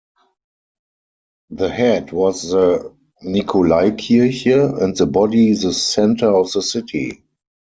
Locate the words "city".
6.63-7.21